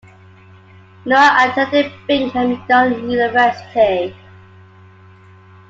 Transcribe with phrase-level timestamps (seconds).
[1.05, 4.17] Nua attended Brigham Young University.